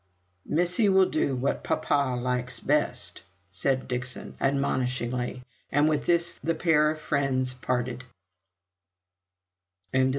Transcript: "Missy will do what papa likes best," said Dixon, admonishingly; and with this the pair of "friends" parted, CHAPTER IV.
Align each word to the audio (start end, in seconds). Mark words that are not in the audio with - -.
"Missy 0.47 0.89
will 0.89 1.05
do 1.05 1.35
what 1.35 1.63
papa 1.63 2.19
likes 2.19 2.59
best," 2.59 3.21
said 3.51 3.87
Dixon, 3.87 4.33
admonishingly; 4.41 5.43
and 5.71 5.87
with 5.87 6.07
this 6.07 6.39
the 6.43 6.55
pair 6.55 6.89
of 6.89 6.99
"friends" 6.99 7.53
parted, 7.53 8.03
CHAPTER 9.93 10.01
IV. 10.01 10.09